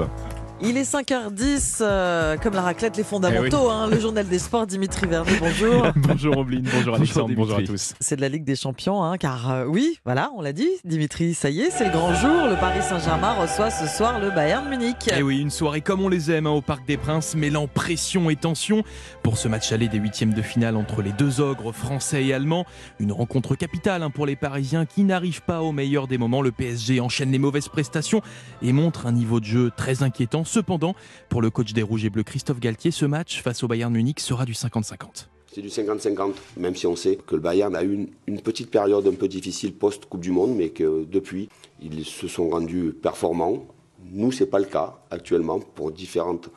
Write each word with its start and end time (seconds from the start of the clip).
Спасибо. 0.00 0.29
Il 0.62 0.76
est 0.76 0.82
5h10, 0.82 1.78
euh, 1.80 2.36
comme 2.36 2.52
la 2.52 2.60
raclette, 2.60 2.98
les 2.98 3.02
fondamentaux. 3.02 3.68
Eh 3.68 3.72
hein, 3.72 3.88
le 3.90 3.98
journal 3.98 4.28
des 4.28 4.38
sports, 4.38 4.66
Dimitri 4.66 5.06
Vernet, 5.06 5.38
bonjour. 5.40 5.86
bonjour 5.96 6.36
Ombline, 6.36 6.68
bonjour 6.70 6.96
Alexandre, 6.96 7.34
bonjour, 7.34 7.56
à 7.56 7.62
tous. 7.62 7.94
C'est 7.98 8.16
de 8.16 8.20
la 8.20 8.28
Ligue 8.28 8.44
des 8.44 8.56
Champions, 8.56 9.02
hein, 9.02 9.16
car 9.16 9.50
euh, 9.50 9.64
oui, 9.64 9.98
voilà, 10.04 10.30
on 10.36 10.42
l'a 10.42 10.52
dit, 10.52 10.68
Dimitri, 10.84 11.32
ça 11.32 11.48
y 11.48 11.62
est, 11.62 11.70
c'est 11.70 11.86
le 11.86 11.90
grand 11.92 12.12
jour. 12.12 12.46
Le 12.46 12.56
Paris 12.60 12.82
Saint-Germain 12.82 13.32
reçoit 13.40 13.70
ce 13.70 13.86
soir 13.86 14.20
le 14.20 14.30
Bayern 14.30 14.68
Munich. 14.68 15.08
Et 15.08 15.14
eh 15.18 15.22
oui, 15.22 15.40
une 15.40 15.48
soirée 15.48 15.80
comme 15.80 16.02
on 16.02 16.08
les 16.08 16.30
aime 16.30 16.46
hein, 16.46 16.50
au 16.50 16.60
Parc 16.60 16.86
des 16.86 16.98
Princes, 16.98 17.34
mêlant 17.34 17.66
pression 17.66 18.28
et 18.28 18.36
tension 18.36 18.82
pour 19.22 19.38
ce 19.38 19.48
match 19.48 19.72
aller 19.72 19.88
des 19.88 19.98
huitièmes 19.98 20.34
de 20.34 20.42
finale 20.42 20.76
entre 20.76 21.00
les 21.00 21.12
deux 21.12 21.40
ogres 21.40 21.72
français 21.72 22.26
et 22.26 22.34
allemands. 22.34 22.66
Une 22.98 23.12
rencontre 23.12 23.54
capitale 23.54 24.06
pour 24.14 24.26
les 24.26 24.36
Parisiens 24.36 24.84
qui 24.84 25.04
n'arrivent 25.04 25.42
pas 25.42 25.62
au 25.62 25.72
meilleur 25.72 26.06
des 26.06 26.18
moments. 26.18 26.42
Le 26.42 26.52
PSG 26.52 27.00
enchaîne 27.00 27.32
les 27.32 27.38
mauvaises 27.38 27.68
prestations 27.68 28.20
et 28.60 28.74
montre 28.74 29.06
un 29.06 29.12
niveau 29.12 29.40
de 29.40 29.46
jeu 29.46 29.70
très 29.74 30.02
inquiétant. 30.02 30.44
Cependant, 30.50 30.96
pour 31.28 31.42
le 31.42 31.50
coach 31.50 31.74
des 31.74 31.82
Rouges 31.82 32.04
et 32.04 32.10
Bleus 32.10 32.24
Christophe 32.24 32.58
Galtier, 32.58 32.90
ce 32.90 33.04
match 33.04 33.40
face 33.40 33.62
au 33.62 33.68
Bayern 33.68 33.92
Munich 33.92 34.18
sera 34.18 34.44
du 34.44 34.52
50-50. 34.52 35.28
C'est 35.46 35.60
du 35.60 35.68
50-50, 35.68 36.32
même 36.56 36.74
si 36.74 36.88
on 36.88 36.96
sait 36.96 37.14
que 37.24 37.36
le 37.36 37.40
Bayern 37.40 37.76
a 37.76 37.84
eu 37.84 38.08
une, 38.26 38.40
petite 38.40 38.68
période 38.68 39.06
un 39.06 39.14
peu 39.14 39.28
difficile 39.28 39.72
post-Coupe 39.72 40.22
du 40.22 40.32
Monde, 40.32 40.56
mais 40.56 40.70
que 40.70 41.04
depuis, 41.04 41.48
ils 41.80 42.04
se 42.04 42.26
sont 42.26 42.48
rendus 42.48 42.92
performants. 43.00 43.64
Nous, 44.10 44.32
ce 44.32 44.42
n'est 44.42 44.50
pas 44.50 44.58
le 44.58 44.64
cas 44.64 44.98
actuellement 45.12 45.60
pour 45.60 45.92
différentes 45.92 46.48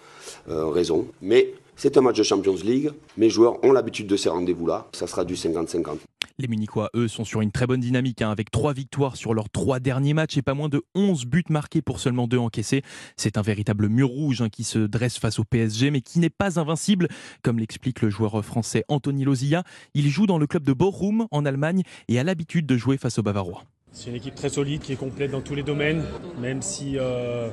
euh, 0.49 0.69
raisons. 0.69 1.05
Mais 1.21 1.53
c'est 1.75 1.95
un 1.95 2.01
match 2.01 2.17
de 2.17 2.23
Champions 2.23 2.55
League. 2.63 2.89
Mes 3.17 3.29
joueurs 3.29 3.63
ont 3.63 3.73
l'habitude 3.73 4.07
de 4.07 4.17
ces 4.17 4.29
rendez-vous-là. 4.29 4.87
Ça 4.93 5.05
sera 5.05 5.23
du 5.23 5.35
50-50. 5.35 5.97
Les 6.39 6.47
Munichois, 6.47 6.89
eux, 6.95 7.07
sont 7.07 7.25
sur 7.25 7.41
une 7.41 7.51
très 7.51 7.67
bonne 7.67 7.79
dynamique, 7.79 8.23
hein, 8.23 8.31
avec 8.31 8.49
trois 8.49 8.73
victoires 8.73 9.15
sur 9.15 9.35
leurs 9.35 9.49
trois 9.49 9.79
derniers 9.79 10.15
matchs 10.15 10.37
et 10.37 10.41
pas 10.41 10.55
moins 10.55 10.69
de 10.69 10.81
11 10.95 11.25
buts 11.25 11.43
marqués 11.49 11.83
pour 11.83 11.99
seulement 11.99 12.27
deux 12.27 12.39
encaissés. 12.39 12.81
C'est 13.17 13.37
un 13.37 13.43
véritable 13.43 13.87
mur 13.87 14.07
rouge 14.07 14.41
hein, 14.41 14.49
qui 14.49 14.63
se 14.63 14.79
dresse 14.79 15.19
face 15.19 15.37
au 15.37 15.43
PSG, 15.43 15.91
mais 15.91 16.01
qui 16.01 16.19
n'est 16.19 16.31
pas 16.31 16.59
invincible, 16.59 17.07
comme 17.43 17.59
l'explique 17.59 18.01
le 18.01 18.09
joueur 18.09 18.43
français 18.43 18.83
Anthony 18.87 19.25
Lozilla. 19.25 19.63
Il 19.93 20.09
joue 20.09 20.25
dans 20.25 20.39
le 20.39 20.47
club 20.47 20.63
de 20.63 20.73
Bochum 20.73 21.27
en 21.29 21.45
Allemagne 21.45 21.83
et 22.07 22.17
a 22.17 22.23
l'habitude 22.23 22.65
de 22.65 22.77
jouer 22.77 22.97
face 22.97 23.19
aux 23.19 23.23
Bavarois. 23.23 23.63
C'est 23.91 24.09
une 24.09 24.15
équipe 24.15 24.33
très 24.33 24.49
solide 24.49 24.81
qui 24.81 24.93
est 24.93 24.97
complète 24.97 25.29
dans 25.29 25.41
tous 25.41 25.53
les 25.53 25.61
domaines, 25.61 26.03
même 26.41 26.63
si 26.63 26.97
euh, 26.97 27.49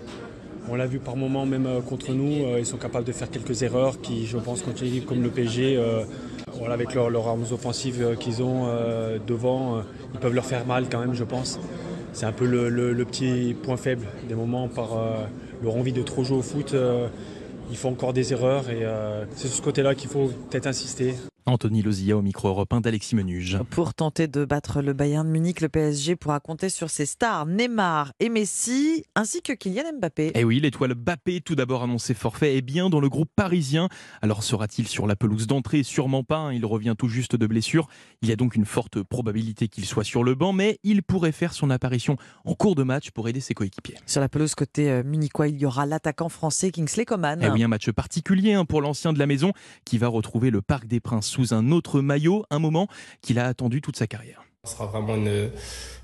on 0.71 0.75
l'a 0.75 0.87
vu 0.87 0.99
par 0.99 1.17
moments, 1.17 1.45
même 1.45 1.67
euh, 1.67 1.81
contre 1.83 2.13
nous, 2.13 2.47
euh, 2.47 2.59
ils 2.59 2.65
sont 2.65 2.79
capables 2.79 3.05
de 3.05 3.13
faire 3.13 3.31
quelques 3.31 3.63
erreurs 3.63 4.01
qui, 4.01 4.27
je 4.27 4.39
pense, 4.39 4.63
contre 4.63 4.83
une 4.83 5.03
comme 5.05 5.23
le 5.23 5.29
PSG, 5.29 5.79
voilà, 6.61 6.75
avec 6.75 6.95
leurs 6.95 7.27
armes 7.27 7.47
offensives 7.51 8.03
euh, 8.03 8.15
qu'ils 8.15 8.43
ont 8.43 8.67
euh, 8.67 9.19
devant, 9.27 9.79
euh, 9.79 9.81
ils 10.15 10.21
peuvent 10.21 10.35
leur 10.35 10.45
faire 10.45 10.67
mal 10.67 10.87
quand 10.91 11.01
même, 11.01 11.15
je 11.15 11.25
pense. 11.25 11.59
C'est 12.13 12.27
un 12.27 12.33
peu 12.33 12.45
le, 12.45 13.05
petit 13.05 13.57
point 13.61 13.77
faible 13.77 14.07
des 14.29 14.35
moments 14.35 14.69
par 14.69 14.91
leur 15.63 15.77
envie 15.77 15.93
de 15.93 16.03
trop 16.03 16.25
jouer 16.25 16.39
au 16.39 16.43
foot. 16.43 16.75
ils 17.71 17.77
font 17.77 17.91
encore 17.91 18.13
des 18.13 18.33
erreurs 18.33 18.69
et 18.69 18.85
c'est 19.37 19.47
sur 19.47 19.57
ce 19.59 19.63
côté-là 19.63 19.95
qu'il 19.95 20.11
faut 20.11 20.29
peut-être 20.51 20.67
insister. 20.67 21.15
Anthony 21.51 21.83
Lozilla 21.83 22.17
au 22.17 22.23
micro 22.23 22.49
européen 22.49 22.81
d'Alexis 22.81 23.17
Menuge. 23.17 23.59
Pour 23.71 23.93
tenter 23.93 24.29
de 24.29 24.45
battre 24.45 24.83
le 24.83 24.93
Bayern 24.93 25.29
Munich, 25.29 25.61
le 25.61 25.69
PSG 25.69 26.15
pourra 26.15 26.39
compter 26.39 26.69
sur 26.69 26.91
ses 26.91 27.07
stars 27.07 27.47
Neymar 27.47 28.13
et 28.21 28.29
Messi, 28.29 29.05
ainsi 29.17 29.43
que 29.43 29.53
Kylian 29.53 29.99
Mbappé. 29.99 30.29
Et 30.29 30.33
eh 30.37 30.45
oui, 30.45 30.61
l'étoile 30.61 30.95
Mbappé, 30.95 31.41
tout 31.41 31.57
d'abord 31.57 31.83
annoncé 31.83 32.15
forfait, 32.15 32.57
est 32.57 32.63
bien 32.63 32.89
dans 32.89 33.01
le 33.01 33.09
groupe 33.09 33.31
parisien. 33.35 33.89
Alors 34.23 34.45
sera-t-il 34.45 34.87
sur 34.87 35.09
la 35.09 35.17
pelouse 35.17 35.49
d'entrée? 35.49 35.83
Sûrement 35.83 36.23
pas, 36.23 36.39
hein. 36.39 36.53
il 36.53 36.65
revient 36.65 36.95
tout 36.97 37.09
juste 37.09 37.35
de 37.35 37.47
blessure. 37.47 37.89
Il 38.23 38.29
y 38.29 38.33
a 38.33 38.37
donc 38.37 38.55
une 38.55 38.65
forte 38.65 39.03
probabilité 39.03 39.67
qu'il 39.67 39.87
soit 39.87 40.05
sur 40.05 40.23
le 40.23 40.37
banc, 40.37 40.53
mais 40.53 40.79
il 40.85 41.03
pourrait 41.03 41.33
faire 41.33 41.53
son 41.53 41.71
apparition 41.71 42.17
en 42.45 42.55
cours 42.55 42.77
de 42.77 42.85
match 42.85 43.11
pour 43.11 43.29
aider 43.29 43.41
ses 43.41 43.55
coéquipiers. 43.55 43.97
Sur 44.07 44.21
la 44.21 44.29
pelouse 44.29 44.55
côté 44.55 44.89
euh, 44.89 45.03
munichois, 45.03 45.49
il 45.49 45.59
y 45.59 45.67
aura 45.67 45.85
l'attaquant 45.85 46.29
français 46.29 46.71
Kingsley 46.71 47.05
Coman. 47.05 47.43
Et 47.43 47.47
eh 47.47 47.51
oui, 47.51 47.65
un 47.65 47.69
match 47.69 47.91
particulier 47.91 48.53
hein, 48.53 48.65
pour 48.65 48.81
l'ancien 48.83 49.13
de 49.13 49.19
la 49.19 49.27
maison 49.27 49.53
qui 49.85 49.99
va 49.99 50.07
retrouver 50.07 50.51
le 50.51 50.63
Parc 50.63 50.87
des 50.87 51.01
Princes 51.01 51.27
un 51.53 51.71
autre 51.73 52.01
maillot, 52.01 52.45
un 52.51 52.59
moment 52.59 52.89
qu'il 53.21 53.39
a 53.39 53.47
attendu 53.47 53.81
toute 53.81 53.97
sa 53.97 54.07
carrière. 54.07 54.43
Ce 54.65 54.75
sera 54.75 54.87
vraiment 54.87 55.17
une, 55.17 55.51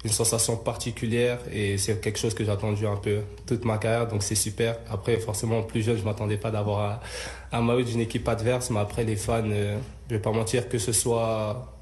sensation 0.07 0.57
particulière 0.57 1.41
et 1.53 1.79
c'est 1.79 2.01
quelque 2.01 2.19
chose 2.19 2.33
que 2.33 2.45
j'ai 2.45 2.51
attendu 2.51 2.87
un 2.87 2.97
peu 2.97 3.23
toute 3.45 3.65
ma 3.65 3.77
carrière, 3.77 4.07
donc 4.07 4.23
c'est 4.23 4.37
super. 4.37 4.79
Après, 4.89 5.19
forcément, 5.19 5.63
plus 5.63 5.83
jeune, 5.83 5.97
je 5.97 6.03
ne 6.03 6.07
m'attendais 6.07 6.37
pas 6.37 6.53
d'avoir 6.53 7.01
un, 7.53 7.61
maillot 7.61 7.83
d'une 7.83 8.01
équipe 8.01 8.27
adverse, 8.29 8.71
mais 8.71 8.79
après, 8.79 9.03
les 9.05 9.17
fans, 9.17 9.43
euh, 9.45 9.79
je 10.09 10.15
ne 10.15 10.19
vais 10.19 10.23
pas 10.23 10.31
mentir, 10.31 10.69
que 10.69 10.79
ce 10.79 10.93
soit 10.93 11.76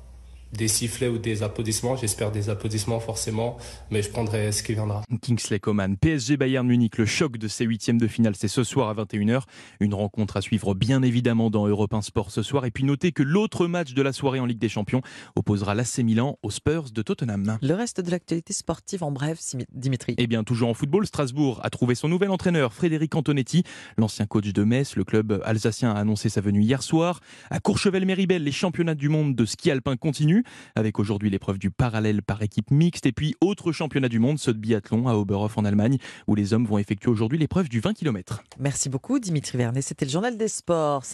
des 0.57 0.69
sifflets 0.69 1.09
ou 1.09 1.19
des 1.19 1.43
applaudissements. 1.43 1.97
J'espère 1.97 2.31
des 2.31 2.49
applaudissements 2.49 3.01
forcément, 3.01 3.57
mais 3.91 4.03
je 4.03 4.11
prendrai 4.11 4.53
ce 4.53 4.63
qui 4.63 4.75
viendra. 4.75 5.03
Kingsley 5.23 5.59
Coman, 5.59 5.97
PSG 5.97 6.37
Bayern 6.37 6.67
Munich, 6.67 6.99
le 6.99 7.07
choc 7.07 7.37
de 7.37 7.49
ces 7.49 7.65
huitièmes 7.65 7.99
de 7.99 8.07
finale, 8.07 8.35
c'est 8.37 8.49
ce 8.49 8.65
soir 8.65 8.89
à 8.89 8.95
21h. 8.95 9.43
Une 9.81 9.95
rencontre 9.95 10.37
à 10.37 10.41
suivre 10.41 10.75
bien 10.75 11.03
évidemment 11.03 11.51
dans 11.51 11.67
Europe 11.67 11.95
1 11.95 12.03
Sport 12.03 12.31
ce 12.31 12.43
soir. 12.43 12.65
Et 12.65 12.71
puis 12.71 12.85
notez 12.85 13.13
que 13.13 13.23
l'autre 13.23 13.67
match 13.67 13.95
de 13.95 14.03
la 14.03 14.13
soirée 14.13 14.41
en 14.41 14.47
Ligue 14.47 14.59
des 14.59 14.69
Champions 14.69 15.03
opposera 15.37 15.75
l'AC 15.75 15.99
Milan 15.99 16.39
aux 16.43 16.51
Spurs 16.51 16.91
de 16.91 17.03
Tottenham. 17.03 17.59
Le 17.61 17.75
reste 17.75 18.01
de 18.01 18.11
l'actualité 18.11 18.53
sportive 18.53 19.03
en 19.03 19.11
bref, 19.11 19.41
Dimitri. 19.73 20.15
Eh 20.19 20.27
bien, 20.27 20.45
toujours 20.45 20.69
en 20.69 20.75
football, 20.75 21.07
Strasbourg 21.07 21.61
a 21.63 21.71
trouvé 21.71 21.95
son 21.95 22.09
nouvel 22.09 22.31
entraîneur, 22.31 22.73
Frédéric 22.73 23.15
Antonetti, 23.15 23.65
l'ancien 23.97 24.27
coach 24.27 24.53
de 24.53 24.65
Metz. 24.65 24.97
Le 24.97 25.05
club 25.05 25.43
alsacien 25.45 25.93
a 25.93 25.99
annoncé 25.99 26.29
sa 26.29 26.41
venue 26.41 26.63
hier 26.63 26.83
soir. 26.83 27.21
À 27.51 27.59
Courchevel-Méribel, 27.59 28.43
les 28.43 28.53
championnats 28.53 28.95
du 28.95 29.09
monde 29.09 29.35
de 29.35 29.45
ski 29.45 29.71
alpin 29.71 29.97
continuent 29.97 30.44
avec 30.75 30.99
aujourd'hui 30.99 31.31
l'épreuve 31.31 31.59
du 31.59 31.71
parallèle 31.71 32.23
par 32.23 32.43
équipe 32.43 32.71
mixte 32.71 33.07
et 33.07 33.13
puis 33.13 33.35
autre 33.41 33.73
championnat 33.73 34.09
du 34.09 34.19
monde, 34.19 34.39
ce 34.39 34.51
de 34.51 34.59
biathlon 34.59 35.09
à 35.09 35.15
Oberhof 35.15 35.59
en 35.59 35.65
Allemagne, 35.65 35.99
où 36.27 36.35
les 36.35 36.55
hommes 36.55 36.67
vont 36.67 36.79
effectuer 36.79 37.11
aujourd'hui 37.11 37.39
l'épreuve 37.39 37.69
du 37.69 37.81
20 37.81 37.95
km. 37.95 38.43
Merci 38.59 38.89
beaucoup 38.89 39.19
Dimitri 39.19 39.59
Vernet, 39.59 39.83
c'était 39.83 40.05
le 40.05 40.11
journal 40.11 40.37
des 40.37 40.49
sports. 40.49 41.05